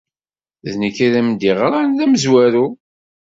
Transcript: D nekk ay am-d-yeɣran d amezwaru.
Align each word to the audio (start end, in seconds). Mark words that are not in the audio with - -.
D 0.69 0.73
nekk 0.81 0.97
ay 1.05 1.13
am-d-yeɣran 1.19 1.89
d 1.97 1.99
amezwaru. 2.05 2.65